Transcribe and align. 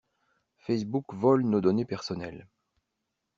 Facebook 0.57 1.13
vole 1.13 1.43
nos 1.43 1.61
données 1.61 1.85
personnelles. 1.85 2.47